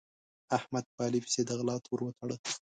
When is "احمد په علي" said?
0.57-1.19